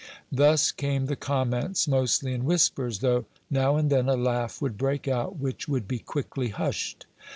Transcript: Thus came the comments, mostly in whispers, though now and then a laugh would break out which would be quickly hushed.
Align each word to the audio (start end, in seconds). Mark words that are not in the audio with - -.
Thus 0.31 0.71
came 0.71 1.05
the 1.05 1.15
comments, 1.15 1.87
mostly 1.87 2.33
in 2.33 2.43
whispers, 2.43 3.01
though 3.01 3.25
now 3.51 3.75
and 3.75 3.91
then 3.91 4.09
a 4.09 4.15
laugh 4.15 4.59
would 4.59 4.75
break 4.75 5.07
out 5.07 5.37
which 5.37 5.67
would 5.67 5.87
be 5.87 5.99
quickly 5.99 6.49
hushed. 6.49 7.05